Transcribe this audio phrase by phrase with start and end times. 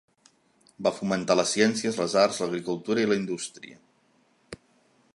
[0.87, 3.81] Va fomentar les ciències, les arts, l'agricultura i la indústria.